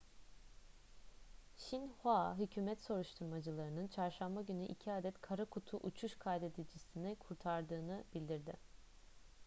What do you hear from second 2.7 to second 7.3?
soruşturmacılarının çarşamba günü iki adet kara kutu' uçuş kaydedicisini